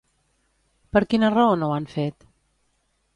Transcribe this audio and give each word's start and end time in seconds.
Per 0.97 1.03
quina 1.11 1.29
raó 1.35 1.53
no 1.65 1.69
ho 1.69 1.75
han 1.75 1.87
fet? 1.93 2.27